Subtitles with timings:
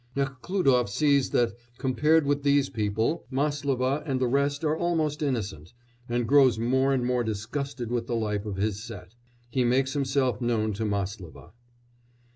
[0.17, 5.73] Nekhlúdof sees that, compared with these people, Máslova and the rest are almost innocent,
[6.09, 9.13] and grows more and more disgusted with the life of his set.
[9.51, 11.51] He makes himself known to Máslova.